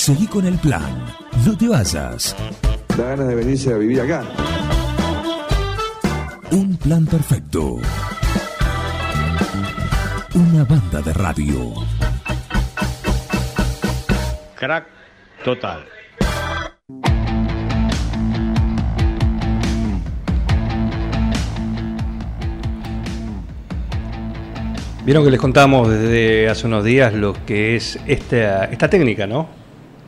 Seguí 0.00 0.26
con 0.26 0.46
el 0.46 0.56
plan. 0.56 1.04
No 1.44 1.54
te 1.58 1.68
vayas. 1.68 2.34
Da 2.96 3.04
ganas 3.04 3.28
de 3.28 3.34
venirse 3.34 3.74
a 3.74 3.76
vivir 3.76 4.00
acá. 4.00 4.24
Un 6.52 6.74
plan 6.78 7.04
perfecto. 7.04 7.76
Una 10.34 10.64
banda 10.64 11.02
de 11.02 11.12
radio. 11.12 11.74
Crack 14.58 14.86
total. 15.44 15.84
Vieron 25.04 25.24
que 25.26 25.30
les 25.30 25.40
contamos 25.40 25.90
desde 25.90 26.48
hace 26.48 26.66
unos 26.66 26.84
días 26.84 27.12
lo 27.12 27.34
que 27.44 27.76
es 27.76 27.98
esta, 28.06 28.64
esta 28.64 28.88
técnica, 28.88 29.26
¿no? 29.26 29.59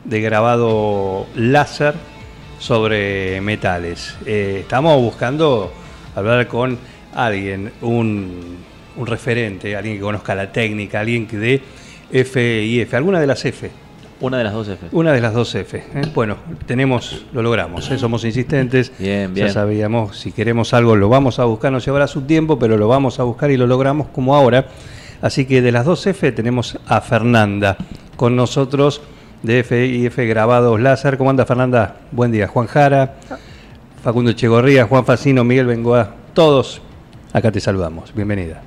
De 0.05 0.21
grabado 0.21 1.27
láser 1.35 1.93
sobre 2.59 3.41
metales. 3.41 4.15
Eh, 4.25 4.59
estamos 4.61 5.01
buscando 5.01 5.71
hablar 6.15 6.47
con 6.47 6.77
alguien, 7.13 7.71
un, 7.81 8.57
un 8.95 9.07
referente, 9.07 9.75
alguien 9.75 9.95
que 9.95 10.01
conozca 10.01 10.35
la 10.35 10.51
técnica, 10.51 10.99
alguien 10.99 11.27
que 11.27 11.37
dé 11.37 11.61
F 12.11 12.63
y 12.63 12.81
F, 12.81 12.95
alguna 12.95 13.19
de 13.19 13.27
las 13.27 13.43
F. 13.45 13.71
Una 14.19 14.37
de 14.37 14.43
las 14.45 14.53
dos 14.53 14.67
F. 14.69 14.87
Una 14.91 15.11
de 15.11 15.19
las 15.19 15.33
dos 15.33 15.53
F. 15.55 15.77
¿eh? 15.77 16.01
Bueno, 16.13 16.37
tenemos, 16.65 17.25
lo 17.33 17.41
logramos, 17.41 17.89
¿eh? 17.91 17.97
somos 17.97 18.23
insistentes. 18.23 18.91
Bien, 18.97 19.33
bien. 19.33 19.47
Ya 19.47 19.53
sabíamos, 19.53 20.17
si 20.17 20.31
queremos 20.31 20.73
algo 20.73 20.95
lo 20.95 21.09
vamos 21.09 21.39
a 21.39 21.45
buscar, 21.45 21.71
nos 21.71 21.83
llevará 21.85 22.07
su 22.07 22.21
tiempo, 22.21 22.57
pero 22.57 22.77
lo 22.77 22.87
vamos 22.87 23.19
a 23.19 23.23
buscar 23.23 23.51
y 23.51 23.57
lo 23.57 23.67
logramos 23.67 24.07
como 24.07 24.35
ahora. 24.35 24.67
Así 25.21 25.45
que 25.45 25.61
de 25.61 25.71
las 25.71 25.85
dos 25.85 26.05
F 26.07 26.31
tenemos 26.31 26.77
a 26.87 27.01
Fernanda 27.01 27.75
con 28.15 28.35
nosotros 28.35 29.01
de 29.43 29.59
F 29.59 29.85
y 29.85 30.05
F 30.07 30.25
grabados 30.25 30.79
láser. 30.79 31.17
¿Cómo 31.17 31.29
anda 31.29 31.45
Fernanda? 31.45 31.97
Buen 32.11 32.31
día. 32.31 32.47
Juan 32.47 32.67
Jara, 32.67 33.15
Facundo 34.01 34.31
Echegorría, 34.31 34.85
Juan 34.85 35.05
Facino, 35.05 35.43
Miguel 35.43 35.67
Bengoa, 35.67 36.15
todos 36.33 36.81
acá 37.33 37.51
te 37.51 37.59
saludamos. 37.59 38.13
Bienvenida. 38.15 38.61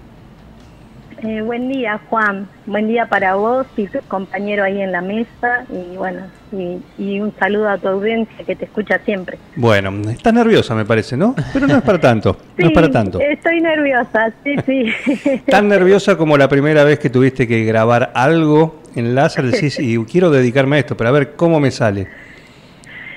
Eh, 1.23 1.41
buen 1.41 1.71
día, 1.71 1.99
Juan. 2.11 2.47
Buen 2.67 2.89
día 2.89 3.07
para 3.07 3.37
vos 3.37 3.67
y 3.79 3.87
tu 3.87 4.01
compañero 4.01 4.65
ahí 4.65 4.83
en 4.83 4.93
la 4.93 5.01
mesa. 5.01 5.65
Y 5.71 5.97
bueno, 5.97 6.27
y, 6.53 6.79
y 7.03 7.21
un 7.21 7.33
saludo 7.39 7.71
a 7.71 7.79
tu 7.79 7.89
audiencia 7.89 8.45
que 8.45 8.55
te 8.55 8.67
escucha 8.67 8.99
siempre. 8.99 9.39
Bueno, 9.57 10.11
estás 10.11 10.35
nerviosa 10.35 10.75
me 10.75 10.85
parece, 10.85 11.17
¿no? 11.17 11.35
Pero 11.55 11.67
no 11.67 11.79
es 11.79 11.83
para 11.83 11.99
tanto, 11.99 12.37
no 12.59 12.67
es 12.67 12.73
para 12.75 12.91
tanto. 12.91 13.19
Estoy 13.19 13.63
nerviosa, 13.63 14.31
sí, 14.45 14.57
sí. 14.67 15.41
Tan 15.49 15.69
nerviosa 15.71 16.19
como 16.19 16.37
la 16.37 16.51
primera 16.51 16.85
vez 16.85 16.99
que 16.99 17.09
tuviste 17.09 17.49
que 17.49 17.65
grabar 17.65 18.13
algo 18.15 18.83
en 18.97 19.15
láser, 19.15 19.45
decís, 19.45 19.79
y 19.79 19.97
quiero 20.05 20.31
dedicarme 20.31 20.77
a 20.77 20.79
esto, 20.81 20.97
pero 20.97 21.11
a 21.11 21.13
ver 21.13 21.35
cómo 21.37 21.61
me 21.61 21.71
sale. 21.71 22.09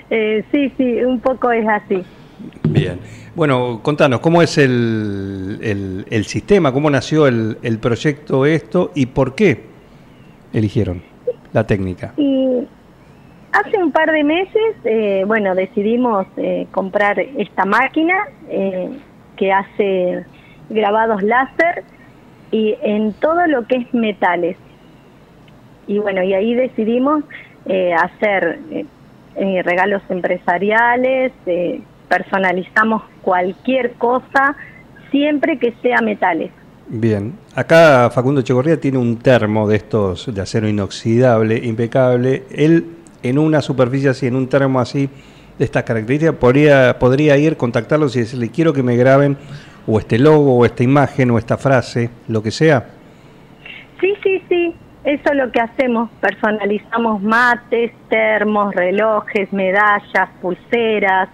Eh, 0.09 0.43
sí, 0.51 0.71
sí, 0.77 0.83
un 1.03 1.19
poco 1.19 1.51
es 1.51 1.65
así. 1.67 2.03
Bien. 2.69 2.99
Bueno, 3.35 3.79
contanos, 3.81 4.19
¿cómo 4.19 4.41
es 4.41 4.57
el, 4.57 5.59
el- 5.61 6.05
el 6.09 6.25
sistema? 6.25 6.71
¿Cómo 6.73 6.89
nació 6.89 7.27
el, 7.27 7.57
el 7.63 7.79
proyecto 7.79 8.45
esto 8.45 8.91
y 8.95 9.05
por 9.07 9.35
qué 9.35 9.63
eligieron 10.51 11.01
la 11.53 11.65
técnica? 11.65 12.13
Y 12.17 12.67
hace 13.51 13.77
un 13.81 13.91
par 13.91 14.11
de 14.11 14.23
meses, 14.23 14.75
eh, 14.83 15.23
bueno, 15.27 15.55
decidimos 15.55 16.27
eh, 16.37 16.67
comprar 16.71 17.19
esta 17.19 17.65
máquina 17.65 18.15
eh, 18.49 18.89
que 19.37 19.51
hace 19.53 20.25
grabados 20.69 21.21
láser 21.23 21.83
y 22.51 22.75
en 22.81 23.13
todo 23.13 23.45
lo 23.47 23.65
que 23.67 23.75
es 23.77 23.93
metales. 23.93 24.57
Y 25.89 25.97
bueno, 25.97 26.21
y 26.21 26.35
ahí 26.35 26.53
decidimos 26.53 27.23
eh, 27.65 27.93
hacer 27.93 28.59
eh, 28.69 28.85
eh, 29.35 29.63
regalos 29.63 30.03
empresariales, 30.09 31.31
eh, 31.47 31.81
personalizamos 32.07 33.01
cualquier 33.23 33.93
cosa, 33.93 34.55
siempre 35.09 35.57
que 35.57 35.73
sea 35.81 36.01
metales. 36.01 36.51
Bien. 36.87 37.33
Acá 37.55 38.11
Facundo 38.11 38.43
Chegorría 38.43 38.79
tiene 38.79 38.99
un 38.99 39.17
termo 39.17 39.67
de 39.67 39.77
estos 39.77 40.31
de 40.31 40.39
acero 40.39 40.67
inoxidable, 40.67 41.57
impecable. 41.57 42.43
Él 42.51 42.85
en 43.23 43.39
una 43.39 43.59
superficie 43.59 44.09
así, 44.09 44.27
en 44.27 44.35
un 44.35 44.47
termo 44.47 44.79
así, 44.79 45.09
de 45.57 45.65
estas 45.65 45.83
características, 45.85 46.35
podría, 46.35 46.99
podría 46.99 47.35
ir, 47.37 47.57
contactarlos 47.57 48.15
y 48.15 48.19
decirle, 48.19 48.49
quiero 48.49 48.73
que 48.73 48.83
me 48.83 48.95
graben 48.95 49.37
o 49.87 49.97
este 49.97 50.19
logo, 50.19 50.55
o 50.55 50.65
esta 50.65 50.83
imagen, 50.83 51.31
o 51.31 51.39
esta 51.39 51.57
frase, 51.57 52.11
lo 52.27 52.43
que 52.43 52.51
sea. 52.51 52.89
Sí, 53.99 54.13
sí, 54.21 54.43
sí, 54.47 54.75
eso 55.13 55.29
es 55.31 55.35
lo 55.35 55.51
que 55.51 55.59
hacemos, 55.61 56.09
personalizamos 56.21 57.21
mates, 57.21 57.91
termos, 58.09 58.73
relojes, 58.75 59.51
medallas, 59.53 60.29
pulseras, 60.41 61.29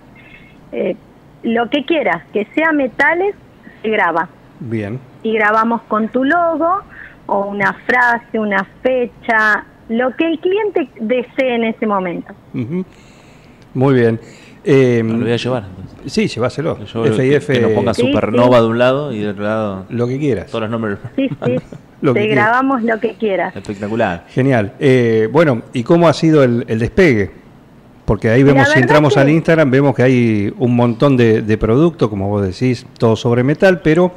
eh, 0.71 0.95
lo 1.43 1.69
que 1.69 1.85
quieras, 1.85 2.23
que 2.33 2.45
sea 2.55 2.71
metales, 2.71 3.35
se 3.81 3.89
graba. 3.89 4.29
Bien. 4.59 4.99
Y 5.23 5.33
grabamos 5.33 5.81
con 5.83 6.07
tu 6.09 6.23
logo 6.23 6.81
o 7.27 7.45
una 7.47 7.73
frase, 7.85 8.39
una 8.39 8.65
fecha, 8.81 9.65
lo 9.89 10.15
que 10.15 10.25
el 10.27 10.39
cliente 10.39 10.89
desee 10.99 11.55
en 11.55 11.63
ese 11.65 11.85
momento. 11.85 12.33
Muy 13.73 13.93
bien. 13.93 14.19
Eh, 14.63 15.03
Me 15.03 15.13
lo 15.13 15.19
voy 15.25 15.31
a 15.33 15.37
llevar. 15.37 15.63
entonces. 15.69 16.11
Sí, 16.11 16.27
lleváselo. 16.27 16.79
Yo 16.85 17.05
F 17.05 17.25
y 17.25 17.29
que, 17.29 17.35
F, 17.35 17.53
que 17.53 17.59
nos 17.61 17.71
ponga 17.71 17.93
Sí, 17.93 18.01
Supernova 18.11 18.57
sí. 18.57 18.63
de 18.63 18.69
un 18.69 18.77
lado 18.79 19.11
y 19.11 19.19
del 19.19 19.29
otro 19.31 19.43
lado 19.43 19.85
lo 19.89 20.07
que 20.07 20.17
quieras. 20.17 20.47
todos 20.47 20.61
los 20.61 20.71
nombres. 20.71 20.97
Sí, 21.15 21.29
sí, 21.45 21.55
Lo 22.01 22.13
que 22.13 22.19
te 22.21 22.25
quieras. 22.27 22.45
grabamos 22.45 22.83
lo 22.83 22.99
que 22.99 23.13
quieras. 23.13 23.55
Espectacular. 23.55 24.25
Genial. 24.29 24.73
Eh, 24.79 25.29
bueno, 25.31 25.61
¿y 25.73 25.83
cómo 25.83 26.07
ha 26.07 26.13
sido 26.13 26.43
el, 26.43 26.65
el 26.67 26.79
despegue? 26.79 27.31
Porque 28.05 28.29
ahí 28.29 28.43
vemos, 28.43 28.69
si 28.69 28.79
entramos 28.79 29.13
que- 29.15 29.19
al 29.19 29.29
Instagram, 29.29 29.71
vemos 29.71 29.95
que 29.95 30.03
hay 30.03 30.53
un 30.59 30.75
montón 30.75 31.17
de, 31.17 31.41
de 31.41 31.57
productos, 31.57 32.07
como 32.09 32.29
vos 32.29 32.43
decís, 32.45 32.85
todo 32.99 33.15
sobre 33.15 33.43
metal, 33.43 33.81
pero 33.83 34.11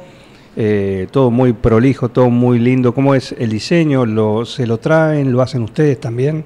eh, 0.55 1.07
todo 1.11 1.31
muy 1.31 1.53
prolijo, 1.53 2.09
todo 2.09 2.29
muy 2.29 2.59
lindo. 2.59 2.93
¿Cómo 2.93 3.15
es 3.15 3.33
el 3.39 3.49
diseño? 3.49 4.05
¿Lo, 4.05 4.45
¿Se 4.45 4.67
lo 4.67 4.77
traen? 4.77 5.31
¿Lo 5.31 5.41
hacen 5.41 5.63
ustedes 5.63 5.99
también? 5.99 6.45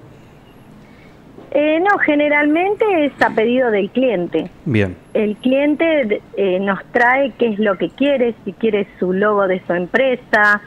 Eh, 1.55 1.79
no, 1.81 1.97
generalmente 1.99 2.83
es 3.05 3.11
a 3.21 3.29
pedido 3.29 3.69
del 3.69 3.89
cliente. 3.91 4.49
Bien. 4.65 4.95
El 5.13 5.35
cliente 5.37 6.21
eh, 6.35 6.59
nos 6.59 6.79
trae 6.91 7.31
qué 7.37 7.49
es 7.49 7.59
lo 7.59 7.77
que 7.77 7.89
quiere, 7.89 8.33
si 8.43 8.53
quiere 8.53 8.87
su 8.99 9.13
logo 9.13 9.47
de 9.47 9.61
su 9.67 9.73
empresa, 9.73 10.61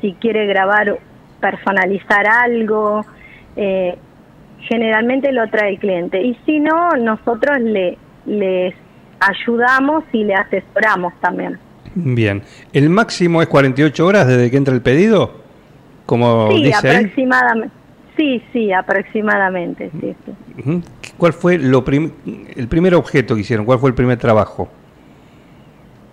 si 0.00 0.14
quiere 0.14 0.46
grabar, 0.46 0.98
personalizar 1.40 2.26
algo. 2.26 3.04
eh, 3.56 3.96
generalmente 4.68 5.32
lo 5.32 5.48
trae 5.48 5.70
el 5.70 5.78
cliente. 5.78 6.20
Y 6.22 6.36
si 6.46 6.60
no, 6.60 6.90
nosotros 6.96 7.58
le 7.60 7.96
les 8.26 8.74
ayudamos 9.18 10.04
y 10.12 10.24
le 10.24 10.34
asesoramos 10.34 11.12
también. 11.20 11.58
Bien. 11.94 12.42
¿El 12.74 12.90
máximo 12.90 13.40
es 13.42 13.48
48 13.48 14.06
horas 14.06 14.26
desde 14.28 14.50
que 14.50 14.56
entra 14.58 14.74
el 14.74 14.82
pedido? 14.82 15.40
Como 16.06 16.50
sí, 16.52 16.64
dice 16.64 16.88
ahí. 16.88 16.96
aproximadamente. 16.96 17.74
Sí, 18.16 18.42
sí, 18.52 18.72
aproximadamente. 18.72 19.90
Sí. 20.00 20.82
¿Cuál 21.16 21.32
fue 21.32 21.56
lo 21.58 21.82
prim- 21.84 22.12
el 22.54 22.68
primer 22.68 22.94
objeto 22.94 23.34
que 23.34 23.40
hicieron? 23.40 23.64
¿Cuál 23.64 23.78
fue 23.78 23.88
el 23.88 23.94
primer 23.94 24.18
trabajo? 24.18 24.68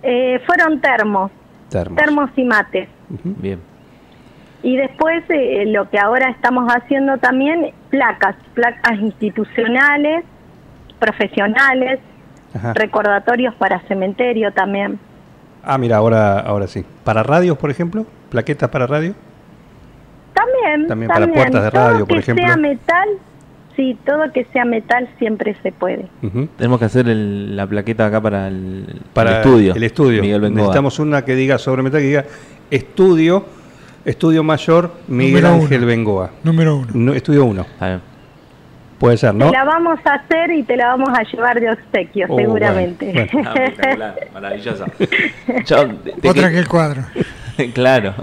Eh, 0.02 0.40
fueron 0.46 0.80
termos, 0.80 1.30
Termos. 1.68 1.96
termos 2.02 2.30
y 2.36 2.44
mates. 2.44 2.88
Bien. 3.24 3.60
Y 4.62 4.76
después 4.76 5.22
eh, 5.28 5.64
lo 5.66 5.88
que 5.88 5.98
ahora 5.98 6.30
estamos 6.30 6.68
haciendo 6.74 7.16
también, 7.18 7.72
placas, 7.90 8.34
placas 8.54 8.98
institucionales, 8.98 10.24
profesionales, 10.98 12.00
Ajá. 12.54 12.72
recordatorios 12.74 13.54
para 13.54 13.80
cementerio 13.86 14.52
también. 14.52 14.98
Ah, 15.62 15.78
mira, 15.78 15.96
ahora, 15.96 16.40
ahora 16.40 16.66
sí. 16.66 16.84
¿Para 17.04 17.22
radios, 17.22 17.56
por 17.58 17.70
ejemplo? 17.70 18.06
¿Plaquetas 18.30 18.68
para 18.70 18.86
radio? 18.86 19.14
También, 20.34 20.86
También 20.86 21.08
para 21.08 21.26
puertas 21.26 21.64
de 21.64 21.70
Todo 21.70 21.80
radio, 21.90 22.06
por 22.06 22.16
que 22.16 22.20
ejemplo. 22.20 22.44
sea 22.46 22.56
metal, 22.56 23.08
sí, 23.76 23.98
todo 24.06 24.32
que 24.32 24.44
sea 24.52 24.64
metal 24.64 25.08
siempre 25.18 25.56
se 25.62 25.72
puede. 25.72 26.06
Tenemos 26.56 26.78
que 26.78 26.84
hacer 26.84 27.08
el- 27.08 27.56
la 27.56 27.66
plaqueta 27.66 28.06
acá 28.06 28.20
para 28.20 28.48
el, 28.48 29.00
Para 29.12 29.30
el 29.30 29.36
estudio. 29.38 29.74
El 29.74 29.84
estudio. 29.84 30.22
Necesitamos 30.50 30.98
una 31.00 31.24
que 31.24 31.34
diga 31.34 31.58
sobre 31.58 31.82
metal, 31.82 32.00
que 32.00 32.06
diga 32.06 32.24
estudio, 32.70 33.44
estudio 34.08 34.42
mayor, 34.42 34.92
Miguel 35.08 35.42
Número 35.42 35.62
Ángel 35.62 35.78
uno. 35.78 35.86
Bengoa. 35.86 36.30
Número 36.44 36.76
uno. 36.76 36.88
No, 36.94 37.12
estudio 37.14 37.44
1. 37.44 37.62
Está 37.62 37.86
bien. 37.86 38.00
Puede 38.98 39.16
ser, 39.16 39.32
¿no? 39.34 39.46
Te 39.50 39.56
la 39.56 39.64
vamos 39.64 39.98
a 40.04 40.14
hacer 40.14 40.50
y 40.50 40.62
te 40.64 40.76
la 40.76 40.88
vamos 40.88 41.10
a 41.16 41.22
llevar 41.22 41.60
de 41.60 41.70
obsequio, 41.70 42.26
Oh, 42.28 42.36
seguramente. 42.36 43.12
bueno, 43.12 43.48
Ah, 43.48 43.54
espectacular, 43.54 44.14
maravilloso. 44.34 44.84
Yo 45.66 45.86
te- 45.88 46.12
te 46.20 46.28
Otra 46.28 46.48
que- 46.48 46.54
que 46.54 46.58
el 46.58 46.68
cuadro. 46.68 47.02
claro. 47.74 48.14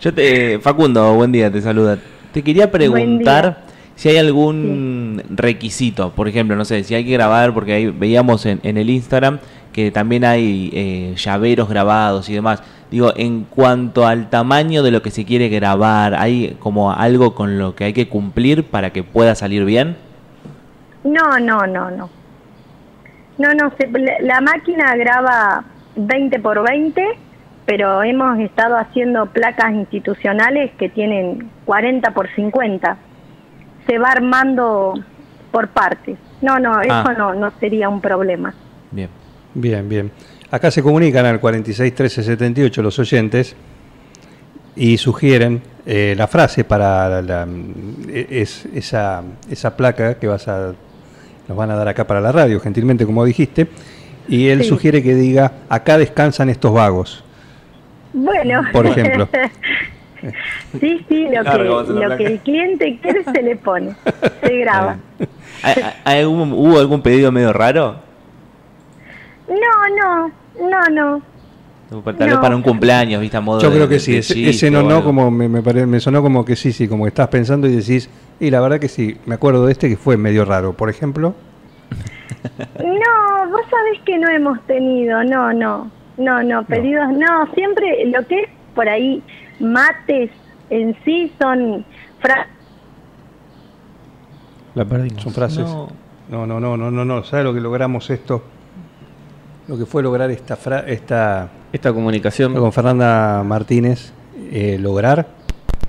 Yo 0.00 0.14
te, 0.14 0.58
Facundo, 0.60 1.12
buen 1.14 1.30
día, 1.30 1.50
te 1.52 1.60
saluda. 1.60 1.98
Te 2.32 2.42
quería 2.42 2.70
preguntar 2.70 3.64
si 3.94 4.08
hay 4.08 4.16
algún 4.16 5.22
requisito, 5.28 6.10
por 6.12 6.26
ejemplo, 6.26 6.56
no 6.56 6.64
sé, 6.64 6.84
si 6.84 6.94
hay 6.94 7.04
que 7.04 7.12
grabar, 7.12 7.52
porque 7.52 7.74
ahí 7.74 7.86
veíamos 7.90 8.46
en, 8.46 8.60
en 8.62 8.78
el 8.78 8.88
Instagram 8.88 9.40
que 9.74 9.90
también 9.90 10.24
hay 10.24 10.70
eh, 10.72 11.14
llaveros 11.16 11.68
grabados 11.68 12.28
y 12.30 12.32
demás. 12.34 12.62
Digo, 12.92 13.10
en 13.16 13.44
cuanto 13.44 14.06
al 14.06 14.28
tamaño 14.28 14.82
de 14.82 14.90
lo 14.90 15.00
que 15.00 15.10
se 15.10 15.24
quiere 15.24 15.48
grabar, 15.48 16.14
¿hay 16.14 16.58
como 16.60 16.92
algo 16.92 17.34
con 17.34 17.58
lo 17.58 17.74
que 17.74 17.84
hay 17.84 17.94
que 17.94 18.06
cumplir 18.06 18.64
para 18.64 18.90
que 18.90 19.02
pueda 19.02 19.34
salir 19.34 19.64
bien? 19.64 19.96
No, 21.02 21.38
no, 21.38 21.66
no, 21.66 21.90
no. 21.90 22.10
No, 23.38 23.54
no, 23.54 23.72
se, 23.78 23.88
la, 24.20 24.42
máquina 24.42 24.94
graba 24.94 25.64
20 25.96 26.38
por 26.40 26.62
20, 26.68 27.02
pero 27.64 28.02
hemos 28.02 28.38
estado 28.40 28.76
haciendo 28.76 29.24
placas 29.24 29.72
institucionales 29.72 30.70
que 30.72 30.90
tienen 30.90 31.48
40 31.64 32.10
por 32.12 32.28
50. 32.34 32.98
Se 33.86 33.98
va 33.98 34.08
armando 34.10 35.02
por 35.50 35.68
partes. 35.68 36.18
No, 36.42 36.58
no, 36.58 36.74
Ah. 36.74 36.82
eso 36.84 37.12
no, 37.18 37.32
no 37.32 37.52
sería 37.58 37.88
un 37.88 38.02
problema. 38.02 38.52
Bien. 38.90 39.08
Bien, 39.54 39.88
bien. 39.88 40.12
Acá 40.52 40.70
se 40.70 40.82
comunican 40.82 41.26
al 41.26 41.40
46 41.40 41.94
13 41.94 42.22
78 42.22 42.82
los 42.82 42.96
oyentes 42.98 43.56
y 44.76 44.98
sugieren 44.98 45.62
eh, 45.86 46.14
la 46.16 46.28
frase 46.28 46.62
para 46.62 47.08
la- 47.08 47.22
la- 47.22 47.48
es, 48.12 48.66
esa, 48.74 49.22
esa 49.50 49.76
placa 49.76 50.14
que 50.14 50.28
vas 50.28 50.46
a 50.48 50.72
nos 51.48 51.56
van 51.58 51.70
a 51.72 51.74
dar 51.74 51.88
acá 51.88 52.06
para 52.06 52.20
la 52.20 52.30
radio, 52.30 52.60
gentilmente 52.60 53.04
como 53.04 53.24
dijiste, 53.24 53.66
y 54.28 54.46
él 54.48 54.62
Sí. 54.62 54.68
sugiere 54.68 55.02
que 55.02 55.14
diga 55.16 55.52
acá 55.68 55.98
descansan 55.98 56.48
estos 56.50 56.72
vagos. 56.72 57.24
Bueno, 58.12 58.62
Por 58.72 58.86
ejemplo. 58.86 59.28
sí, 60.80 61.04
sí, 61.08 61.24
lo, 61.34 61.42
Claro, 61.42 61.84
que, 61.86 61.92
lo 61.94 62.16
que 62.16 62.24
el 62.26 62.38
cliente 62.40 62.98
quiere 63.02 63.24
se 63.24 63.42
le 63.42 63.56
pone, 63.56 63.96
se 64.44 64.56
graba. 64.60 64.96
¿Hay- 65.62 65.74
hay- 65.82 65.92
hay 66.04 66.20
algún- 66.20 66.52
¿Hubo 66.52 66.78
algún 66.78 67.02
pedido 67.02 67.32
medio 67.32 67.52
raro? 67.52 67.96
No, 69.48 69.56
no, 70.28 70.30
no, 70.60 70.80
no. 70.90 71.22
Tal 72.04 72.14
vez 72.14 72.28
No. 72.34 72.40
para 72.40 72.56
un 72.56 72.62
cumpleaños, 72.62 73.20
¿viste? 73.20 73.36
A 73.36 73.40
modo 73.42 73.60
Yo 73.60 73.68
de- 73.68 73.76
creo 73.76 73.88
que 73.88 73.94
de- 73.94 74.00
sí, 74.00 74.12
de 74.12 74.18
ese, 74.18 74.34
chiste 74.34 74.50
ese 74.50 74.70
no, 74.70 74.82
no, 74.82 75.04
como 75.04 75.30
me, 75.30 75.46
me, 75.48 75.60
pare- 75.60 75.84
me 75.84 76.00
sonó 76.00 76.22
como 76.22 76.42
que 76.44 76.56
sí, 76.56 76.72
sí, 76.72 76.88
como 76.88 77.04
que 77.04 77.08
estás 77.08 77.28
pensando 77.28 77.66
y 77.66 77.76
decís, 77.76 78.08
y 78.40 78.50
la 78.50 78.60
verdad 78.62 78.80
que 78.80 78.88
sí, 78.88 79.18
me 79.26 79.34
acuerdo 79.34 79.66
de 79.66 79.72
este 79.72 79.90
que 79.90 79.96
fue 79.98 80.16
medio 80.16 80.44
raro, 80.46 80.72
por 80.72 80.88
ejemplo. 80.88 81.34
No, 82.78 83.50
vos 83.50 83.60
sabés 83.70 84.00
que 84.06 84.18
no 84.18 84.28
hemos 84.28 84.60
tenido, 84.66 85.22
no, 85.24 85.52
no, 85.52 85.90
no, 86.16 86.42
no, 86.42 86.64
pedidos, 86.64 87.08
no, 87.12 87.46
siempre 87.54 88.06
lo 88.06 88.26
que 88.26 88.40
es 88.40 88.48
por 88.74 88.88
ahí 88.88 89.22
mates 89.60 90.30
en 90.70 90.96
sí 91.04 91.30
son 91.40 91.84
fra- 92.20 92.48
La 94.74 94.84
perdimos. 94.86 95.22
Son 95.22 95.32
frases. 95.32 95.58
No. 95.68 95.88
No, 96.30 96.46
no, 96.46 96.58
no, 96.60 96.76
no, 96.78 96.90
no, 96.90 97.04
no. 97.04 97.22
¿Sabes 97.24 97.44
lo 97.44 97.52
que 97.52 97.60
logramos 97.60 98.08
esto? 98.10 98.42
Lo 99.72 99.78
que 99.78 99.86
fue 99.86 100.02
lograr 100.02 100.30
esta 100.30 100.54
fra 100.54 100.80
esta 100.80 101.48
Esta 101.72 101.94
comunicación. 101.94 102.52
con 102.52 102.70
Fernanda 102.74 103.42
Martínez, 103.42 104.12
eh, 104.50 104.76
lograr 104.78 105.26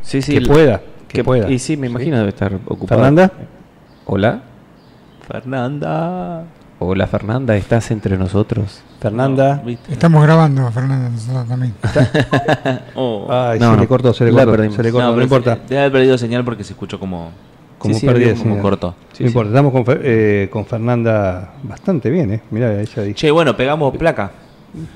Sí, 0.01 0.21
sí. 0.21 0.31
que 0.31 0.37
el- 0.37 0.47
pueda, 0.47 0.77
que, 1.09 1.17
que- 1.17 1.23
pueda. 1.25 1.51
Y 1.51 1.59
sí, 1.59 1.75
me 1.75 1.87
imagino 1.87 2.15
debe 2.15 2.29
estar 2.29 2.53
ocupada. 2.65 2.87
Fernanda, 3.01 3.31
Hola. 4.05 4.39
Fernanda. 5.27 6.43
Hola 6.79 7.07
Fernanda, 7.07 7.57
¿estás 7.57 7.91
entre 7.91 8.17
nosotros? 8.17 8.81
Fernanda. 9.01 9.61
¿Viste? 9.65 9.91
Estamos 9.91 10.23
grabando, 10.23 10.71
Fernando, 10.71 11.09
nosotros 11.09 11.45
también. 11.49 11.73
Oh. 12.95 13.27
Ay, 13.29 13.59
No, 13.59 13.71
se 13.71 13.75
no, 13.75 13.81
le 13.81 13.87
cortó, 13.89 14.13
se 14.13 14.23
le 14.23 14.31
cortó, 14.31 14.51
perdimos. 14.51 14.75
se 14.77 14.83
le 14.83 14.91
cortó, 14.93 15.07
no, 15.07 15.13
pero 15.13 15.23
importa. 15.23 15.55
se- 15.55 15.61
Debe 15.67 15.79
haber 15.81 15.91
perdido 15.91 16.17
señal 16.17 16.45
porque 16.45 16.63
se 16.63 16.71
escuchó 16.71 16.97
como. 17.01 17.31
Como 17.83 17.95
Sí, 17.95 18.05
perdida, 18.07 18.33
como 18.35 18.59
corto. 18.61 18.95
Sí, 19.11 19.23
no 19.23 19.27
sí. 19.27 19.31
importa, 19.31 19.49
estamos 19.49 19.71
con, 19.73 19.99
eh, 20.03 20.47
con 20.49 20.65
Fernanda 20.65 21.53
bastante 21.63 22.09
bien, 22.09 22.31
¿eh? 22.33 22.39
Mirá, 22.49 22.71
ella 22.79 23.03
dice. 23.03 23.13
Che, 23.13 23.29
bueno, 23.29 23.55
pegamos 23.57 23.95
placa. 23.97 24.31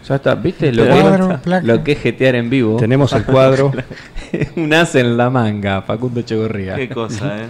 Ya 0.08 0.16
está, 0.16 0.34
¿viste? 0.36 0.72
Lo, 0.72 0.86
que, 0.86 1.38
placa. 1.44 1.68
lo 1.68 1.84
que 1.84 1.92
es 1.92 2.00
jetear 2.00 2.34
en 2.36 2.50
vivo. 2.50 2.78
Tenemos 2.78 3.12
el 3.14 3.26
cuadro. 3.26 3.72
un 4.56 4.74
as 4.74 4.96
en 4.96 5.16
la 5.18 5.30
manga, 5.30 5.82
Facundo 5.84 6.22
Chegorría. 6.24 6.76
Qué 6.76 6.90
cosa, 6.90 7.38
¿eh? 7.44 7.48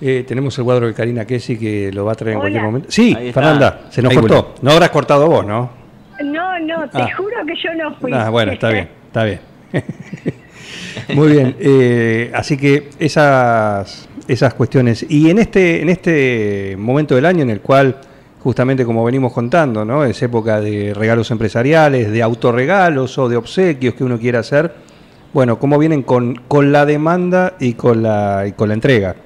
Eh, 0.00 0.24
tenemos 0.28 0.56
el 0.58 0.64
cuadro 0.64 0.86
de 0.86 0.92
Karina 0.94 1.24
Kessi 1.24 1.58
que 1.58 1.90
lo 1.90 2.04
va 2.04 2.12
a 2.12 2.14
traer 2.14 2.34
en 2.34 2.40
cualquier 2.40 2.62
momento. 2.62 2.88
Sí. 2.90 3.16
Fernanda, 3.32 3.86
se 3.88 4.02
nos 4.02 4.10
Ahí 4.12 4.18
cortó. 4.18 4.54
No 4.60 4.72
habrás 4.72 4.90
cortado 4.90 5.26
vos, 5.26 5.44
¿no? 5.46 5.70
No, 6.22 6.58
no, 6.60 6.88
te 6.90 7.00
Ah. 7.00 7.08
juro 7.16 7.34
que 7.46 7.54
yo 7.56 7.74
no 7.74 7.94
fui. 7.96 8.12
Ah, 8.12 8.28
bueno, 8.28 8.52
está 8.52 8.68
bien, 8.72 8.88
está 9.06 9.24
bien. 9.24 9.40
Muy 11.14 11.32
bien, 11.32 11.56
eh, 11.60 12.30
así 12.34 12.56
que 12.56 12.90
esas, 12.98 14.08
esas 14.28 14.54
cuestiones. 14.54 15.06
Y 15.08 15.30
en 15.30 15.38
este, 15.38 15.82
en 15.82 15.88
este 15.88 16.76
momento 16.78 17.14
del 17.14 17.26
año 17.26 17.42
en 17.42 17.50
el 17.50 17.60
cual, 17.60 17.96
justamente 18.42 18.84
como 18.84 19.04
venimos 19.04 19.32
contando, 19.32 19.84
¿no? 19.84 20.04
es 20.04 20.22
época 20.22 20.60
de 20.60 20.94
regalos 20.94 21.30
empresariales, 21.30 22.10
de 22.10 22.22
autorregalos 22.22 23.18
o 23.18 23.28
de 23.28 23.36
obsequios 23.36 23.94
que 23.94 24.04
uno 24.04 24.18
quiera 24.18 24.40
hacer, 24.40 24.72
bueno, 25.32 25.58
¿cómo 25.58 25.78
vienen 25.78 26.02
con, 26.02 26.36
con 26.48 26.72
la 26.72 26.86
demanda 26.86 27.54
y 27.60 27.74
con 27.74 28.02
la, 28.02 28.44
y 28.46 28.52
con 28.52 28.68
la 28.68 28.74
entrega? 28.74 29.16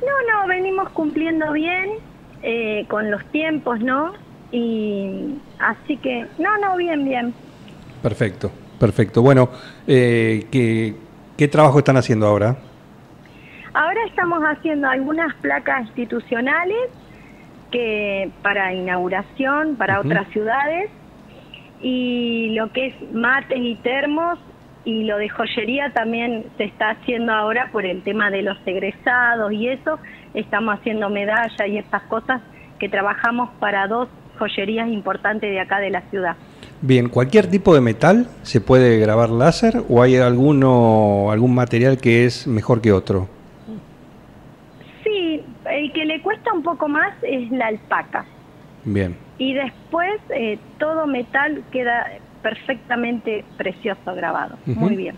No, 0.00 0.42
no, 0.42 0.48
venimos 0.48 0.90
cumpliendo 0.90 1.52
bien 1.52 1.90
eh, 2.42 2.84
con 2.88 3.10
los 3.10 3.24
tiempos, 3.26 3.80
¿no? 3.80 4.12
Y 4.52 5.36
así 5.58 5.96
que, 5.96 6.26
no, 6.38 6.58
no, 6.58 6.76
bien, 6.76 7.04
bien. 7.04 7.34
Perfecto, 8.02 8.50
perfecto. 8.78 9.22
Bueno, 9.22 9.48
eh, 9.86 10.46
¿qué, 10.50 10.94
¿qué 11.36 11.48
trabajo 11.48 11.78
están 11.78 11.96
haciendo 11.96 12.26
ahora? 12.26 12.56
Ahora 13.72 14.00
estamos 14.06 14.40
haciendo 14.44 14.88
algunas 14.88 15.34
placas 15.36 15.86
institucionales 15.86 16.90
que 17.72 18.30
para 18.42 18.72
inauguración 18.72 19.74
para 19.74 19.98
otras 19.98 20.28
ciudades 20.28 20.90
y 21.82 22.54
lo 22.54 22.70
que 22.72 22.86
es 22.86 23.12
mates 23.12 23.58
y 23.58 23.74
termos 23.76 24.38
y 24.84 25.02
lo 25.04 25.18
de 25.18 25.28
joyería 25.28 25.92
también 25.92 26.44
se 26.56 26.64
está 26.64 26.90
haciendo 26.90 27.32
ahora 27.32 27.70
por 27.72 27.84
el 27.84 28.02
tema 28.02 28.30
de 28.30 28.42
los 28.42 28.56
egresados 28.64 29.52
y 29.52 29.68
eso 29.68 29.98
estamos 30.34 30.78
haciendo 30.78 31.10
medallas 31.10 31.68
y 31.68 31.78
estas 31.78 32.02
cosas 32.02 32.42
que 32.78 32.88
trabajamos 32.88 33.50
para 33.58 33.88
dos 33.88 34.08
joyerías 34.38 34.88
importantes 34.88 35.50
de 35.50 35.58
acá 35.58 35.80
de 35.80 35.90
la 35.90 36.02
ciudad. 36.10 36.36
Bien, 36.80 37.08
¿cualquier 37.08 37.46
tipo 37.46 37.74
de 37.74 37.80
metal 37.80 38.28
se 38.42 38.60
puede 38.60 38.98
grabar 38.98 39.30
láser 39.30 39.82
o 39.88 40.02
hay 40.02 40.16
alguno, 40.16 41.30
algún 41.30 41.54
material 41.54 41.98
que 41.98 42.24
es 42.26 42.46
mejor 42.46 42.80
que 42.82 42.92
otro? 42.92 43.28
Sí, 45.02 45.42
el 45.70 45.92
que 45.92 46.04
le 46.04 46.20
cuesta 46.22 46.52
un 46.52 46.62
poco 46.62 46.88
más 46.88 47.14
es 47.22 47.50
la 47.50 47.68
alpaca. 47.68 48.26
Bien, 48.84 49.16
Y 49.38 49.54
después 49.54 50.20
eh, 50.28 50.58
todo 50.78 51.06
metal 51.06 51.64
queda 51.72 52.06
perfectamente 52.42 53.44
precioso 53.56 54.14
grabado. 54.14 54.58
Muy 54.66 54.94
bien. 54.94 55.16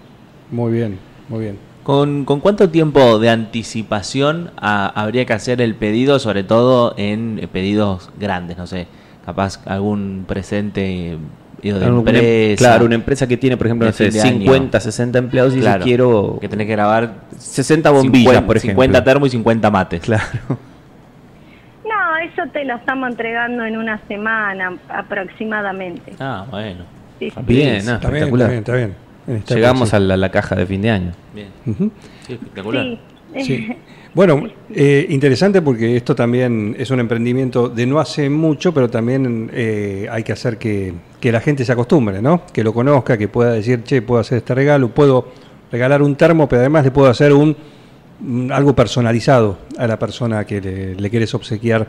muy 0.50 0.72
bien, 0.72 1.00
muy 1.28 1.40
bien. 1.40 1.58
¿Con, 1.82 2.24
con 2.24 2.40
cuánto 2.40 2.70
tiempo 2.70 3.18
de 3.18 3.30
anticipación 3.30 4.50
ah, 4.56 4.92
habría 4.94 5.24
que 5.24 5.32
hacer 5.32 5.60
el 5.60 5.74
pedido, 5.74 6.18
sobre 6.20 6.44
todo 6.44 6.94
en 6.96 7.40
eh, 7.40 7.48
pedidos 7.48 8.10
grandes? 8.18 8.56
No 8.56 8.66
sé, 8.68 8.86
capaz 9.24 9.60
algún 9.66 10.24
presente 10.28 11.18
digo, 11.62 11.78
de 11.78 11.84
Claro, 11.84 12.00
una- 12.00 12.10
empresa. 12.10 12.56
claro, 12.64 12.84
una 12.86 12.94
empresa 12.94 13.26
que 13.26 13.36
tiene, 13.36 13.56
por 13.56 13.66
ejemplo, 13.66 13.86
no 13.86 13.92
sé, 13.92 14.04
fin 14.10 14.14
de 14.14 14.28
año. 14.28 14.38
50, 14.38 14.80
60 14.80 15.18
empleados 15.18 15.54
y 15.56 15.60
Claro, 15.60 15.78
dice 15.78 15.84
quiero 15.84 16.38
que 16.40 16.48
tenés 16.48 16.66
que 16.66 16.72
grabar 16.72 17.14
60 17.38 17.90
bombillas, 17.90 18.24
50, 18.32 18.46
por 18.46 18.56
ejemplo. 18.56 18.82
50 18.82 19.04
termos 19.04 19.28
y 19.28 19.30
50 19.32 19.70
mates. 19.70 20.00
Claro. 20.00 20.24
No, 21.84 22.16
eso 22.18 22.42
te 22.52 22.64
lo 22.64 22.76
estamos 22.76 23.10
entregando 23.10 23.64
en 23.64 23.76
una 23.76 23.98
semana 24.08 24.76
aproximadamente. 24.88 26.14
Ah, 26.18 26.44
bueno. 26.50 26.84
Sí. 27.18 27.32
Bien, 27.46 27.74
ah, 27.74 27.76
Está 27.78 27.78
bien, 27.78 27.78
está 27.78 27.94
espectacular. 28.08 28.48
bien, 28.50 28.58
está 28.58 28.74
bien. 28.74 28.94
En 29.28 29.36
esta 29.36 29.54
Llegamos 29.54 29.94
a 29.94 29.98
la, 30.00 30.16
la 30.16 30.30
caja 30.30 30.54
de 30.54 30.66
fin 30.66 30.82
de 30.82 30.90
año. 30.90 31.12
Bien. 31.34 31.48
sí. 31.64 31.70
Ujú. 31.70 31.90
Sí, 32.26 32.32
espectacular. 32.34 32.86
Sí. 33.38 33.68
Bueno, 34.16 34.48
eh, 34.74 35.04
interesante 35.10 35.60
porque 35.60 35.94
esto 35.94 36.14
también 36.14 36.74
es 36.78 36.90
un 36.90 37.00
emprendimiento 37.00 37.68
de 37.68 37.84
no 37.84 37.98
hace 37.98 38.30
mucho, 38.30 38.72
pero 38.72 38.88
también 38.88 39.50
eh, 39.52 40.08
hay 40.10 40.22
que 40.22 40.32
hacer 40.32 40.56
que, 40.56 40.94
que 41.20 41.30
la 41.30 41.40
gente 41.40 41.66
se 41.66 41.72
acostumbre, 41.72 42.22
¿no? 42.22 42.40
Que 42.50 42.64
lo 42.64 42.72
conozca, 42.72 43.18
que 43.18 43.28
pueda 43.28 43.52
decir, 43.52 43.82
che, 43.84 44.00
puedo 44.00 44.22
hacer 44.22 44.38
este 44.38 44.54
regalo, 44.54 44.88
puedo 44.88 45.28
regalar 45.70 46.00
un 46.00 46.16
termo, 46.16 46.48
pero 46.48 46.60
además 46.60 46.86
le 46.86 46.92
puedo 46.92 47.10
hacer 47.10 47.34
un, 47.34 47.54
un- 48.26 48.50
algo 48.50 48.74
personalizado 48.74 49.58
a 49.76 49.86
la 49.86 49.98
persona 49.98 50.46
que 50.46 50.62
le, 50.62 50.94
le 50.94 51.10
quieres 51.10 51.34
obsequiar 51.34 51.86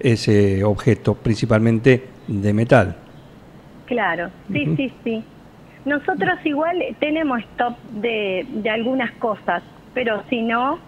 ese 0.00 0.64
objeto, 0.64 1.12
principalmente 1.12 2.04
de 2.26 2.54
metal. 2.54 2.96
Claro, 3.84 4.30
sí, 4.50 4.64
sí, 4.78 4.92
sí. 5.04 5.22
Nosotros 5.84 6.38
igual 6.44 6.82
tenemos 7.00 7.40
stop 7.52 7.76
de, 8.00 8.46
de 8.50 8.70
algunas 8.70 9.10
cosas, 9.18 9.62
pero 9.96 10.22
si 10.28 10.42
no, 10.42 10.78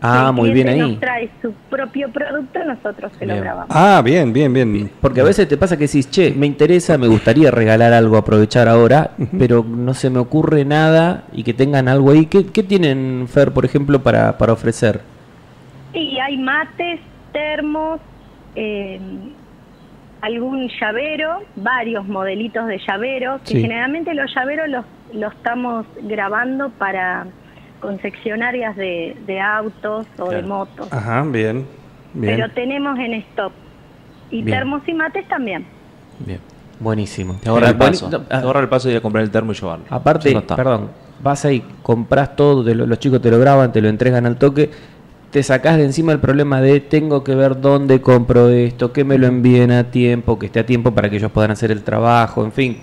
Ah, 0.00 0.30
muy 0.30 0.52
bien 0.52 0.68
ahí. 0.68 0.78
nos 0.78 1.00
trae 1.00 1.28
su 1.42 1.52
propio 1.70 2.08
producto, 2.12 2.62
nosotros 2.64 3.10
se 3.18 3.26
lo 3.26 3.34
grabamos. 3.34 3.66
Ah, 3.74 4.00
bien, 4.04 4.32
bien, 4.32 4.52
bien. 4.52 4.88
Porque 5.00 5.22
a 5.22 5.24
veces 5.24 5.48
te 5.48 5.56
pasa 5.56 5.76
que 5.76 5.86
decís, 5.86 6.08
che, 6.08 6.30
me 6.30 6.46
interesa, 6.46 6.96
me 6.98 7.08
gustaría 7.08 7.50
regalar 7.50 7.92
algo, 7.92 8.16
aprovechar 8.16 8.68
ahora, 8.68 9.10
pero 9.38 9.64
no 9.64 9.94
se 9.94 10.08
me 10.10 10.20
ocurre 10.20 10.64
nada 10.64 11.24
y 11.32 11.42
que 11.42 11.52
tengan 11.54 11.88
algo 11.88 12.12
ahí. 12.12 12.26
¿Qué, 12.26 12.46
qué 12.46 12.62
tienen, 12.62 13.26
Fer, 13.26 13.50
por 13.52 13.64
ejemplo, 13.64 14.00
para, 14.00 14.38
para 14.38 14.52
ofrecer? 14.52 15.00
Y 15.94 16.18
hay 16.20 16.36
mates, 16.36 17.00
termos, 17.32 17.98
eh, 18.54 19.00
algún 20.20 20.68
llavero, 20.80 21.40
varios 21.56 22.06
modelitos 22.06 22.66
de 22.68 22.78
llavero, 22.86 23.40
que 23.44 23.54
Sí. 23.54 23.62
generalmente 23.62 24.14
los 24.14 24.32
llaveros 24.34 24.68
los, 24.68 24.84
los 25.12 25.32
estamos 25.34 25.86
grabando 26.02 26.70
para 26.70 27.26
concesionarias 27.80 28.76
de, 28.76 29.16
de 29.26 29.40
autos 29.40 30.06
o 30.18 30.30
de 30.30 30.42
motos. 30.42 30.88
Ajá, 30.92 31.22
bien. 31.22 31.66
Bien. 32.14 32.36
Pero 32.36 32.50
tenemos 32.52 32.98
en 32.98 33.14
stock. 33.14 33.52
Y 34.30 34.42
Bien. 34.42 34.58
termos 34.58 34.82
y 34.86 34.92
mates 34.94 35.26
también. 35.28 35.64
Bien. 36.18 36.40
Buenísimo. 36.80 37.38
Te 37.42 37.48
ahorra 37.48 37.68
el 37.68 37.74
Boni- 37.76 37.90
paso. 37.90 38.10
no, 38.10 38.20
Te 38.22 38.34
ah, 38.34 38.40
ahorra 38.40 38.60
el 38.60 38.68
paso 38.68 38.88
de 38.88 38.94
ir 38.94 38.98
a 38.98 39.00
comprar 39.00 39.24
el 39.24 39.30
termo 39.30 39.52
y 39.52 39.54
llevarlo. 39.54 39.84
Aparte, 39.90 40.40
perdón, 40.54 40.90
vas 41.22 41.44
ahí, 41.44 41.62
compras 41.82 42.36
todo, 42.36 42.64
te 42.64 42.74
lo- 42.74 42.86
los 42.86 42.98
chicos 42.98 43.20
te 43.20 43.30
lo 43.30 43.38
graban, 43.38 43.72
te 43.72 43.80
lo 43.80 43.88
entregan 43.88 44.26
al 44.26 44.36
toque, 44.36 44.70
te 45.30 45.42
sacás 45.42 45.76
de 45.76 45.84
encima 45.84 46.12
el 46.12 46.20
problema 46.20 46.60
de 46.60 46.80
tengo 46.80 47.24
que 47.24 47.34
ver 47.34 47.60
dónde 47.60 48.00
compro 48.00 48.48
esto, 48.50 48.92
que 48.92 49.02
me 49.04 49.18
lo 49.18 49.26
envíen 49.26 49.72
a 49.72 49.90
tiempo, 49.90 50.38
que 50.38 50.46
esté 50.46 50.60
a 50.60 50.66
tiempo 50.66 50.92
para 50.92 51.10
que 51.10 51.16
ellos 51.16 51.32
puedan 51.32 51.50
hacer 51.50 51.70
el 51.72 51.82
trabajo, 51.82 52.44
en 52.44 52.52
fin. 52.52 52.78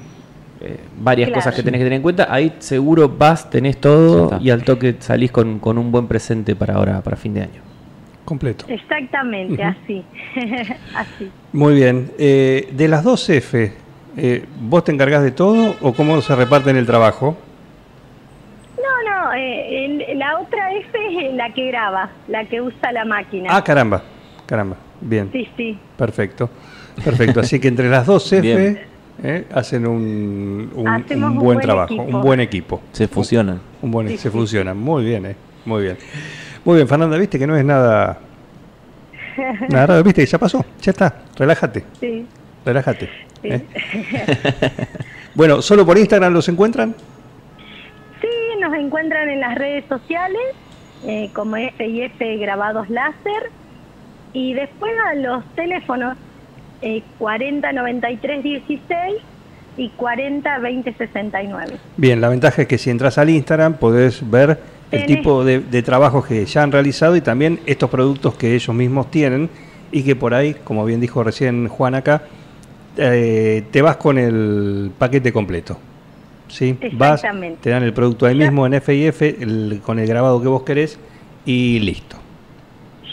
Eh, 0.66 0.80
varias 1.00 1.28
Claro. 1.28 1.40
cosas 1.42 1.56
que 1.56 1.64
tenés 1.64 1.80
que 1.80 1.84
tener 1.86 1.98
en 1.98 2.02
cuenta. 2.02 2.28
Ahí 2.30 2.54
seguro 2.60 3.08
vas, 3.10 3.50
tenés 3.50 3.78
todo 3.80 4.38
y 4.42 4.50
al 4.50 4.64
toque 4.64 4.96
salís 5.00 5.32
con, 5.32 5.60
con 5.60 5.78
un 5.78 5.92
buen 5.92 6.08
presente 6.08 6.56
para 6.56 6.76
ahora, 6.76 7.02
para 7.02 7.16
fin 7.18 7.34
de 7.34 7.42
año. 7.42 7.62
Completo. 8.26 8.66
Exactamente, 8.68 9.64
así. 9.64 10.04
así. 10.96 11.30
Muy 11.54 11.76
bien. 11.76 12.12
Eh, 12.18 12.70
de 12.72 12.88
las 12.88 13.04
dos 13.04 13.30
F, 13.30 13.72
eh, 14.18 14.46
¿vos 14.62 14.84
te 14.84 14.92
encargás 14.92 15.22
de 15.24 15.32
todo 15.32 15.76
o 15.82 15.94
cómo 15.94 16.20
se 16.22 16.36
reparten 16.36 16.76
el 16.76 16.86
trabajo? 16.88 17.38
No, 18.78 19.12
no, 19.26 19.34
eh, 19.34 19.86
el- 19.86 20.18
la 20.20 20.40
otra 20.40 20.74
F 20.74 20.98
es 21.28 21.34
la 21.36 21.54
que 21.54 21.68
graba, 21.68 22.10
la 22.28 22.46
que 22.46 22.62
usa 22.62 22.92
la 22.92 23.06
máquina. 23.06 23.50
Ah, 23.52 23.64
caramba. 23.64 24.02
Caramba. 24.46 24.78
Bien. 25.02 25.30
sí, 25.32 25.48
sí. 25.58 25.78
Perfecto. 25.98 26.50
Perfecto. 27.04 27.42
Así 27.42 27.60
que 27.60 27.68
entre 27.68 27.90
las 27.90 28.06
dos 28.08 28.32
F 28.32 28.42
Bien. 28.42 28.80
Eh, 29.24 29.46
hacen 29.54 29.88
un, 29.88 30.70
buen 30.74 31.36
buen 31.36 31.60
trabajo, 31.60 31.94
equipo. 31.94 32.18
un 32.18 32.22
buen 32.24 32.40
equipo. 32.40 32.82
Se 32.92 33.08
fusionan. 33.08 33.62
Un 33.82 33.92
buen, 33.92 34.08
Sí, 34.10 34.18
se 34.18 34.24
sí. 34.24 34.30
fusionan. 34.30 34.78
Muy 34.78 35.04
bien, 35.06 35.26
eh. 35.26 35.36
Muy 35.66 35.84
bien. 35.84 35.98
Muy 36.64 36.76
bien, 36.76 36.88
Fernanda, 36.88 37.18
viste 37.18 37.40
que 37.40 37.48
no 37.48 37.56
es 37.56 37.64
nada. 37.66 38.20
Nada 39.70 39.86
raro, 39.88 40.04
viste 40.04 40.26
ya 40.26 40.38
pasó. 40.38 40.66
Ya 40.82 40.92
está. 40.92 41.22
Relájate. 41.38 41.84
Sí. 42.00 42.26
Relájate. 42.66 43.10
Sí. 43.42 43.50
¿eh? 43.50 43.66
bueno, 45.36 45.62
¿solo 45.62 45.86
por 45.86 45.98
Instagram 45.98 46.34
los 46.34 46.48
encuentran? 46.50 46.96
Sí, 48.22 48.28
nos 48.60 48.74
encuentran 48.76 49.30
en 49.30 49.40
las 49.42 49.56
redes 49.56 49.86
sociales 49.90 50.42
eh, 51.06 51.30
como 51.34 51.58
F 51.58 52.38
grabados 52.38 52.90
láser 52.90 53.52
y 54.34 54.54
después 54.54 54.92
a 55.12 55.16
los 55.16 55.46
teléfonos 55.56 56.18
eh, 56.86 57.02
40 57.20 57.72
93 57.74 58.44
16 58.44 59.16
y 59.78 59.90
40 59.90 60.60
20 60.60 60.94
69. 60.94 61.74
Bien, 61.98 62.22
la 62.22 62.30
ventaja 62.30 62.62
es 62.62 62.68
que 62.68 62.78
si 62.78 62.90
entras 62.90 63.18
al 63.18 63.30
Instagram 63.30 63.74
podés 63.74 64.30
ver 64.30 64.60
el 64.92 65.06
tipo 65.08 65.44
de, 65.44 65.60
de 65.60 65.82
trabajos 65.84 66.26
que 66.28 66.46
ya 66.46 66.64
han 66.64 66.72
realizado 66.72 67.16
y 67.16 67.22
también 67.22 67.60
estos 67.66 67.90
productos 67.90 68.36
que 68.36 68.54
ellos 68.56 68.74
mismos 68.76 69.10
tienen 69.12 69.50
y 69.92 70.04
que 70.04 70.16
por 70.16 70.34
ahí, 70.34 70.54
como 70.64 70.86
bien 70.86 71.02
dijo 71.02 71.24
recién 71.24 71.68
Juan 71.68 71.96
acá, 71.96 72.22
eh, 72.98 73.64
te 73.72 73.82
vas 73.82 73.98
con 73.98 74.18
el 74.18 74.92
paquete 74.98 75.34
completo. 75.34 75.78
¿Sí? 76.48 76.78
Vas, 76.94 77.24
te 77.60 77.72
dan 77.72 77.82
el 77.84 77.92
producto 77.94 78.28
ahí 78.28 78.36
mismo 78.36 78.68
en 78.68 78.80
FIF 78.80 79.22
el- 79.24 79.82
con 79.84 79.98
el 79.98 80.08
grabado 80.08 80.40
que 80.42 80.48
vos 80.48 80.62
querés 80.62 81.00
y 81.46 81.80
listo. 81.80 82.18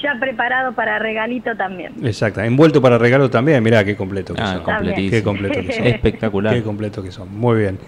Ya 0.03 0.17
preparado 0.19 0.73
para 0.73 0.99
regalito 0.99 1.55
también. 1.57 1.93
Exacto. 2.05 2.41
Envuelto 2.41 2.83
para 2.83 2.99
regalo 2.99 3.31
también, 3.31 3.63
mirá 3.63 3.85
qué 3.85 3.95
completo 3.97 4.35
que 4.35 4.43
Ah, 4.43 4.55
son. 4.55 4.63
completísimo. 4.65 5.11
Qué 5.11 5.23
completo 5.23 5.61
que 5.67 5.73
son. 5.73 5.87
Espectacular. 5.87 6.55
Qué 6.55 6.63
completo 6.63 7.03
que 7.03 7.13
son. 7.13 7.33
Muy 7.39 7.59
bien. 7.61 7.79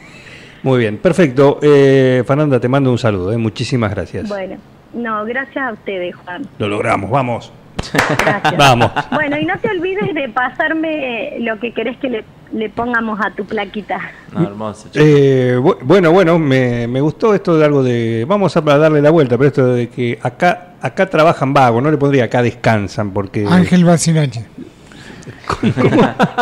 Muy 0.63 0.79
bien. 0.79 0.99
Perfecto. 0.99 1.59
Eh, 1.63 2.23
Fernanda, 2.27 2.59
te 2.61 2.69
mando 2.69 2.91
un 2.91 2.99
saludo. 2.99 3.33
eh. 3.33 3.37
Muchísimas 3.37 3.91
gracias. 3.91 4.29
Bueno, 4.29 4.57
no, 4.95 5.25
gracias 5.25 5.57
a 5.69 5.73
ustedes, 5.73 6.15
Juan. 6.15 6.47
Lo 6.59 6.69
logramos. 6.69 7.11
Vamos. 7.11 7.53
Gracias. 7.93 8.57
Vamos. 8.57 8.91
Bueno, 9.13 9.39
y 9.39 9.45
no 9.45 9.59
te 9.59 9.69
olvides 9.69 10.15
de 10.15 10.29
pasarme 10.31 11.37
lo 11.41 11.59
que 11.61 11.73
querés 11.73 11.97
que 11.99 12.09
le, 12.09 12.25
le 12.53 12.71
pongamos 12.71 13.21
a 13.21 13.31
tu 13.33 13.45
plaquita. 13.45 13.99
No, 14.33 14.43
hermoso. 14.45 14.89
Eh, 14.95 15.57
bu- 15.61 15.77
bueno, 15.83 16.13
bueno, 16.13 16.39
me, 16.39 16.87
me 16.89 17.01
gustó 17.03 17.35
esto 17.35 17.59
de 17.59 17.65
algo 17.65 17.83
de... 17.83 18.25
Vamos 18.27 18.57
a 18.57 18.61
darle 18.63 19.03
la 19.03 19.11
vuelta, 19.11 19.37
pero 19.37 19.49
esto 19.49 19.67
de 19.75 19.89
que 19.91 20.19
acá 20.23 20.69
acá 20.87 21.07
trabajan 21.09 21.53
vagos, 21.55 21.83
no 21.83 21.91
le 21.91 21.97
pondría 21.97 22.25
acá 22.25 22.43
descansan, 22.43 23.11
porque... 23.13 23.47
Ángel 23.49 23.85
Bacinache. 23.85 24.45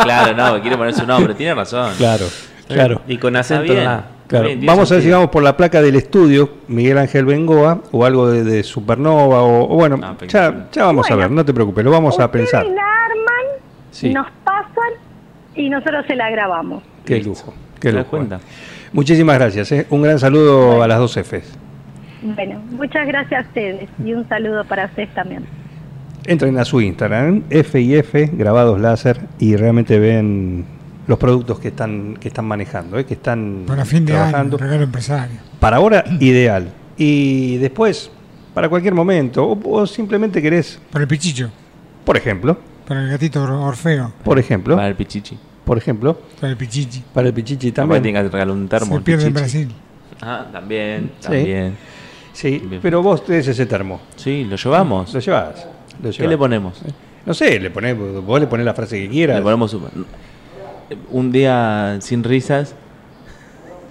claro, 0.03 0.35
no, 0.35 0.61
quiere 0.61 0.77
poner 0.77 0.93
su 0.93 1.05
nombre. 1.05 1.33
Tiene 1.35 1.55
razón. 1.55 1.93
Claro, 1.97 2.25
claro. 2.67 3.01
Y 3.07 3.17
con 3.17 3.35
acento 3.35 3.63
bien. 3.73 3.83
nada. 3.85 4.07
Claro, 4.27 4.45
Bien, 4.47 4.59
tiene 4.59 4.71
vamos 4.73 4.91
a 4.91 4.95
ver 4.95 5.03
si 5.03 5.09
vamos 5.11 5.29
por 5.29 5.43
la 5.43 5.55
placa 5.55 5.81
del 5.81 5.95
estudio, 5.95 6.49
Miguel 6.67 6.97
Ángel 6.97 7.25
Bengoa, 7.25 7.81
o 7.91 8.05
algo 8.05 8.29
de, 8.31 8.43
de 8.43 8.63
Supernova, 8.63 9.41
o, 9.43 9.63
o 9.71 9.75
bueno, 9.75 9.99
Ah, 10.01 10.15
ya, 10.27 10.67
ya 10.71 10.85
vamos 10.85 11.09
a 11.11 11.15
ver, 11.15 11.29
no 11.29 11.43
te 11.45 11.53
preocupes, 11.53 11.83
lo 11.83 11.91
vamos 11.91 12.19
a 12.19 12.31
pensar. 12.31 12.65
la 12.65 12.71
arman, 12.81 13.61
Sí. 13.91 14.11
nos 14.11 14.25
pasan 14.43 14.93
y 15.55 15.69
nosotros 15.69 16.05
se 16.07 16.15
la 16.15 16.29
grabamos. 16.31 16.81
Qué 17.05 17.15
Listo. 17.15 17.29
lujo, 17.29 17.53
qué 17.79 17.89
¿Te 17.89 17.95
das 17.95 18.05
lujo. 18.05 18.09
cuenta? 18.17 18.39
Muchísimas 18.93 19.37
gracias, 19.37 19.71
eh. 19.73 19.85
un 19.89 20.01
gran 20.01 20.17
saludo 20.17 20.81
a 20.81 20.87
las 20.87 20.99
dos 20.99 21.15
Fs. 21.17 21.43
Bueno, 22.23 22.61
muchas 22.71 23.05
gracias 23.07 23.43
a 23.45 23.47
ustedes 23.47 23.89
y 24.03 24.13
un 24.13 24.27
saludo 24.29 24.63
para 24.65 24.85
ustedes 24.85 25.13
también. 25.13 25.45
Entren 26.25 26.57
a 26.57 26.63
su 26.63 26.79
Instagram, 26.79 27.43
FIF, 27.49 28.13
grabados 28.33 28.79
láser, 28.79 29.19
y 29.39 29.55
realmente 29.57 29.99
ven 29.99 30.63
los 31.05 31.17
productos 31.19 31.59
que 31.59 31.67
están, 31.67 32.15
que 32.15 32.29
están 32.29 32.45
manejando, 32.45 32.97
eh, 32.97 33.05
que 33.05 33.15
están 33.15 33.63
Para 33.67 33.83
fin 33.83 34.05
de 34.05 34.13
año, 34.13 34.21
trabajando. 34.21 34.57
regalo 34.57 34.83
empresario. 34.83 35.37
Para 35.59 35.77
ahora, 35.77 36.05
ideal. 36.21 36.69
Y 36.97 37.57
después, 37.57 38.09
para 38.53 38.69
cualquier 38.69 38.93
momento, 38.93 39.43
o, 39.45 39.79
o 39.81 39.85
simplemente 39.85 40.41
querés, 40.41 40.79
Para 40.91 41.03
el 41.03 41.09
pichicho, 41.09 41.49
por 42.05 42.15
ejemplo, 42.15 42.57
para 42.87 43.01
el 43.03 43.09
gatito 43.09 43.43
Or- 43.43 43.51
Orfeo, 43.51 44.13
por 44.23 44.39
ejemplo, 44.39 44.75
Para 44.77 44.87
el 44.87 44.95
pichichi. 44.95 45.37
por 45.65 45.77
ejemplo, 45.77 46.17
para 46.39 46.51
el 46.51 46.57
pichichi. 46.57 47.03
para 47.13 47.27
el 47.27 47.33
pichichi 47.33 47.71
También 47.73 48.01
tiene 48.01 48.19
que 48.19 48.23
regalar 48.29 48.51
un 48.55 48.67
termo. 48.69 48.95
Se 48.95 49.01
pierde 49.01 49.27
en. 49.27 49.33
Brasil. 49.33 49.73
Ah, 50.21 50.45
también, 50.53 51.11
también. 51.21 51.71
Sí, 51.71 51.77
Bien. 52.41 52.79
pero 52.81 53.01
vos 53.03 53.23
tenés 53.23 53.47
ese 53.47 53.65
termo. 53.65 53.99
Sí, 54.15 54.43
lo 54.45 54.55
llevamos. 54.55 55.13
Lo 55.13 55.19
llevas. 55.19 55.67
Lo 56.01 56.09
¿Qué 56.09 56.17
llevas. 56.17 56.29
le 56.31 56.37
ponemos? 56.37 56.81
No 57.25 57.33
sé, 57.33 57.59
le 57.59 57.69
ponés, 57.69 57.95
vos 57.97 58.39
le 58.39 58.47
ponés 58.47 58.65
la 58.65 58.73
frase 58.73 58.99
que 59.01 59.09
quieras. 59.09 59.37
Le 59.37 59.43
ponemos 59.43 59.73
un, 59.73 60.05
un 61.11 61.31
día 61.31 61.97
sin 62.01 62.23
risas. 62.23 62.75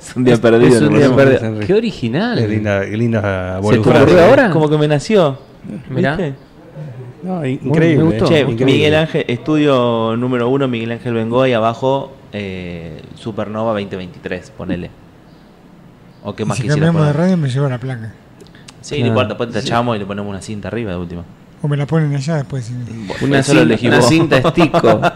Es 0.00 0.16
un 0.16 0.24
día 0.24 0.36
perdido. 0.36 0.74
Es 0.76 0.82
un 0.82 0.94
día 0.98 1.14
perdido. 1.14 1.60
Qué 1.60 1.74
original. 1.74 2.38
Qué 2.38 2.48
linda, 2.48 2.80
qué 2.84 2.96
linda 2.96 3.60
¿Se 3.62 3.70
te 3.70 3.78
ocurrió 3.78 4.24
ahora? 4.24 4.50
Como 4.50 4.68
que 4.68 4.76
me 4.76 4.88
nació. 4.88 5.38
Mirá. 5.88 6.16
¿Viste? 6.16 6.34
No, 7.22 7.46
in- 7.46 7.60
increíble. 7.62 8.04
me 8.04 8.10
gustó. 8.10 8.24
eh, 8.24 8.28
Che, 8.28 8.40
increíble. 8.40 8.64
Miguel 8.64 8.94
Ángel, 8.96 9.24
estudio 9.28 10.16
número 10.16 10.48
uno, 10.48 10.66
Miguel 10.66 10.90
Ángel 10.90 11.14
Bengoa 11.14 11.48
y 11.48 11.52
abajo 11.52 12.12
eh, 12.32 13.00
Supernova 13.14 13.70
2023, 13.74 14.50
ponele. 14.50 14.90
O 16.24 16.34
qué 16.34 16.44
más 16.44 16.56
si 16.56 16.64
quisiera 16.64 16.86
cambiamos 16.86 17.06
de 17.06 17.12
poner. 17.12 17.24
radio 17.24 17.36
me 17.36 17.48
llevo 17.48 17.68
la 17.68 17.78
placa. 17.78 18.12
Sí, 18.82 18.96
Claro. 18.96 19.02
no 19.02 19.08
importa, 19.08 19.28
después 19.34 19.50
tachamos 19.52 19.96
y 19.96 19.98
le 20.00 20.06
ponemos 20.06 20.28
una 20.30 20.42
cinta 20.42 20.68
arriba 20.68 20.90
de 20.92 20.98
última. 20.98 21.22
O 21.62 21.68
me 21.68 21.76
la 21.76 21.86
ponen 21.86 22.14
allá 22.14 22.36
después. 22.36 22.64
si- 22.66 22.74
Una, 23.24 23.42
cinta, 23.42 23.62
elegí 23.62 23.86
una 23.88 24.02
cinta 24.02 24.36
estico. 24.38 25.00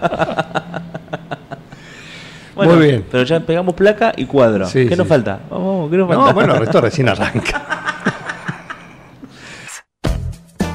Bueno, 2.54 2.76
Muy 2.76 2.86
bien. 2.86 3.04
Pero 3.10 3.22
ya 3.24 3.38
pegamos 3.40 3.74
placa 3.74 4.14
y 4.16 4.24
cuadro. 4.24 4.64
Sí, 4.66 4.84
¿Qué 4.84 4.94
sí. 4.94 4.96
nos 4.96 5.06
falta? 5.06 5.40
Vamos, 5.50 5.66
vamos, 5.74 5.90
¿qué 5.90 5.96
nos 5.98 6.08
falta? 6.08 6.24
No, 6.24 6.32
bueno, 6.32 6.54
esto 6.62 6.80
recién 6.80 7.06
arranca. 7.10 7.62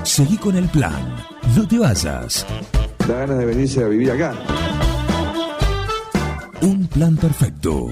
Seguí 0.04 0.38
con 0.38 0.56
el 0.58 0.66
plan. 0.66 1.16
No 1.56 1.68
te 1.68 1.80
vayas. 1.80 2.46
Da 3.08 3.16
ganas 3.22 3.40
de 3.40 3.46
venirse 3.46 3.84
a 3.84 3.88
vivir 3.88 4.12
acá. 4.12 4.34
Un 6.62 6.86
plan 6.86 7.18
perfecto. 7.18 7.88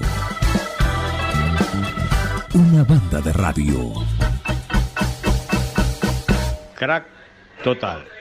Una 2.54 2.84
banda 2.84 3.20
de 3.22 3.32
radio. 3.32 3.92
Crack 6.80 7.04
total. 7.62 8.19